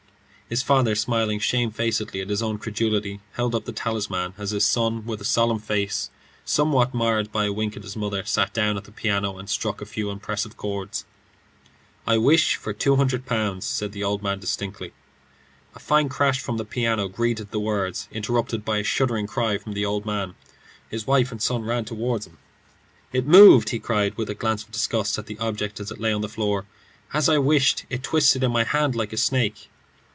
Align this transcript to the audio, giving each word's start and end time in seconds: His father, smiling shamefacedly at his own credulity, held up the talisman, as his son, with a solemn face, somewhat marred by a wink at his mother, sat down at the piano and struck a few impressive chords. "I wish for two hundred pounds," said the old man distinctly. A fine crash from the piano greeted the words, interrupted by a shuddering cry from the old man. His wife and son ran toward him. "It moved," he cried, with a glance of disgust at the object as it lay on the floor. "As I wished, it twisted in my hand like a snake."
His 0.51 0.61
father, 0.63 0.95
smiling 0.95 1.39
shamefacedly 1.39 2.19
at 2.19 2.29
his 2.29 2.43
own 2.43 2.57
credulity, 2.57 3.21
held 3.35 3.55
up 3.55 3.63
the 3.63 3.71
talisman, 3.71 4.33
as 4.37 4.51
his 4.51 4.65
son, 4.65 5.05
with 5.05 5.21
a 5.21 5.23
solemn 5.23 5.59
face, 5.59 6.09
somewhat 6.43 6.93
marred 6.93 7.31
by 7.31 7.45
a 7.45 7.53
wink 7.53 7.77
at 7.77 7.83
his 7.83 7.95
mother, 7.95 8.25
sat 8.25 8.53
down 8.53 8.75
at 8.75 8.83
the 8.83 8.91
piano 8.91 9.37
and 9.37 9.49
struck 9.49 9.79
a 9.79 9.85
few 9.85 10.09
impressive 10.11 10.57
chords. 10.57 11.05
"I 12.05 12.17
wish 12.17 12.57
for 12.57 12.73
two 12.73 12.97
hundred 12.97 13.25
pounds," 13.25 13.65
said 13.65 13.93
the 13.93 14.03
old 14.03 14.21
man 14.21 14.39
distinctly. 14.39 14.91
A 15.73 15.79
fine 15.79 16.09
crash 16.09 16.41
from 16.41 16.57
the 16.57 16.65
piano 16.65 17.07
greeted 17.07 17.51
the 17.51 17.59
words, 17.61 18.09
interrupted 18.11 18.65
by 18.65 18.79
a 18.79 18.83
shuddering 18.83 19.27
cry 19.27 19.57
from 19.57 19.71
the 19.71 19.85
old 19.85 20.05
man. 20.05 20.35
His 20.89 21.07
wife 21.07 21.31
and 21.31 21.41
son 21.41 21.63
ran 21.63 21.85
toward 21.85 22.25
him. 22.25 22.37
"It 23.13 23.25
moved," 23.25 23.69
he 23.69 23.79
cried, 23.79 24.17
with 24.17 24.29
a 24.29 24.35
glance 24.35 24.63
of 24.65 24.71
disgust 24.71 25.17
at 25.17 25.27
the 25.27 25.39
object 25.39 25.79
as 25.79 25.91
it 25.91 26.01
lay 26.01 26.11
on 26.11 26.19
the 26.19 26.27
floor. 26.27 26.65
"As 27.13 27.29
I 27.29 27.37
wished, 27.37 27.85
it 27.89 28.03
twisted 28.03 28.43
in 28.43 28.51
my 28.51 28.65
hand 28.65 28.95
like 28.97 29.13
a 29.13 29.17
snake." 29.17 29.69